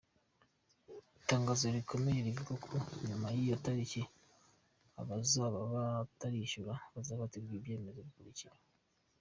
Itangazo 1.19 1.65
rikomeza 1.75 2.25
rivuga 2.27 2.53
ko 2.65 2.71
nyuma 3.07 3.27
y’iyo 3.35 3.55
tariki, 3.65 4.01
abazaba 5.01 5.57
batarishyura 5.73 6.73
bazafatirwa 6.93 7.53
ibyemezo 7.59 7.99
bikurikira:. 8.07 8.55